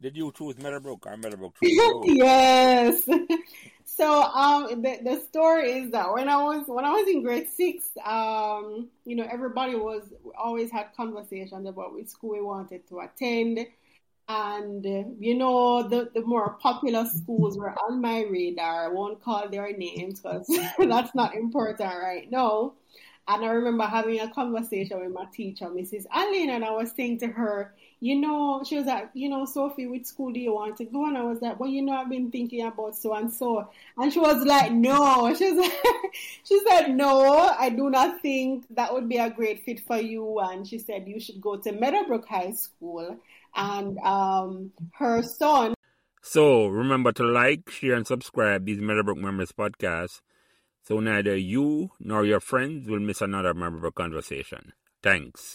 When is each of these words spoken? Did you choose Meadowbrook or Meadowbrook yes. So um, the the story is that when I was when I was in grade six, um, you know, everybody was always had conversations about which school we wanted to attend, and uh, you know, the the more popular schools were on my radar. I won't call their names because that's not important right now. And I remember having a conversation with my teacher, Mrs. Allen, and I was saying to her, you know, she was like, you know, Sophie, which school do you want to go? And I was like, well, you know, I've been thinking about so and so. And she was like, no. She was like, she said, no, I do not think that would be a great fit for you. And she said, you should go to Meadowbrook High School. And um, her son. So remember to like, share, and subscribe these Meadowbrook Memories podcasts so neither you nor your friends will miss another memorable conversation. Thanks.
Did 0.00 0.16
you 0.16 0.32
choose 0.32 0.58
Meadowbrook 0.58 1.06
or 1.06 1.16
Meadowbrook 1.16 1.56
yes. 1.62 3.08
So 3.96 4.22
um, 4.22 4.82
the 4.82 4.98
the 5.02 5.20
story 5.20 5.70
is 5.70 5.92
that 5.92 6.12
when 6.12 6.28
I 6.28 6.36
was 6.36 6.64
when 6.66 6.84
I 6.84 6.90
was 6.90 7.08
in 7.08 7.22
grade 7.22 7.48
six, 7.48 7.88
um, 8.04 8.88
you 9.06 9.16
know, 9.16 9.26
everybody 9.30 9.74
was 9.74 10.02
always 10.36 10.70
had 10.70 10.88
conversations 10.94 11.66
about 11.66 11.94
which 11.94 12.08
school 12.08 12.32
we 12.32 12.42
wanted 12.42 12.86
to 12.88 12.98
attend, 13.00 13.66
and 14.28 14.84
uh, 14.84 15.04
you 15.18 15.34
know, 15.34 15.88
the 15.88 16.10
the 16.12 16.20
more 16.20 16.58
popular 16.60 17.06
schools 17.06 17.56
were 17.56 17.70
on 17.70 18.02
my 18.02 18.24
radar. 18.24 18.84
I 18.84 18.88
won't 18.88 19.22
call 19.22 19.48
their 19.48 19.74
names 19.74 20.20
because 20.20 20.46
that's 20.78 21.14
not 21.14 21.34
important 21.34 21.80
right 21.80 22.30
now. 22.30 22.74
And 23.28 23.44
I 23.44 23.48
remember 23.48 23.84
having 23.84 24.20
a 24.20 24.30
conversation 24.32 25.00
with 25.00 25.12
my 25.12 25.24
teacher, 25.32 25.66
Mrs. 25.66 26.06
Allen, 26.12 26.50
and 26.50 26.64
I 26.64 26.70
was 26.70 26.92
saying 26.92 27.18
to 27.20 27.26
her, 27.26 27.74
you 27.98 28.14
know, 28.20 28.62
she 28.64 28.76
was 28.76 28.86
like, 28.86 29.10
you 29.14 29.28
know, 29.28 29.44
Sophie, 29.46 29.88
which 29.88 30.06
school 30.06 30.32
do 30.32 30.38
you 30.38 30.54
want 30.54 30.76
to 30.76 30.84
go? 30.84 31.06
And 31.06 31.18
I 31.18 31.24
was 31.24 31.42
like, 31.42 31.58
well, 31.58 31.68
you 31.68 31.82
know, 31.82 31.94
I've 31.94 32.08
been 32.08 32.30
thinking 32.30 32.64
about 32.64 32.94
so 32.94 33.14
and 33.14 33.32
so. 33.32 33.68
And 33.96 34.12
she 34.12 34.20
was 34.20 34.44
like, 34.44 34.70
no. 34.72 35.34
She 35.36 35.50
was 35.50 35.58
like, 35.58 36.12
she 36.44 36.60
said, 36.68 36.94
no, 36.94 37.52
I 37.58 37.70
do 37.70 37.90
not 37.90 38.22
think 38.22 38.64
that 38.70 38.92
would 38.92 39.08
be 39.08 39.16
a 39.16 39.30
great 39.30 39.64
fit 39.64 39.80
for 39.80 39.96
you. 39.96 40.38
And 40.38 40.66
she 40.66 40.78
said, 40.78 41.08
you 41.08 41.18
should 41.18 41.40
go 41.40 41.56
to 41.56 41.72
Meadowbrook 41.72 42.28
High 42.28 42.52
School. 42.52 43.18
And 43.56 43.98
um, 43.98 44.72
her 44.92 45.22
son. 45.22 45.74
So 46.22 46.66
remember 46.66 47.12
to 47.12 47.24
like, 47.24 47.70
share, 47.70 47.94
and 47.94 48.06
subscribe 48.06 48.66
these 48.66 48.80
Meadowbrook 48.80 49.18
Memories 49.18 49.52
podcasts 49.52 50.20
so 50.86 51.00
neither 51.00 51.36
you 51.36 51.90
nor 51.98 52.24
your 52.24 52.40
friends 52.40 52.88
will 52.88 53.00
miss 53.00 53.20
another 53.20 53.54
memorable 53.54 53.90
conversation. 53.90 54.72
Thanks. 55.02 55.54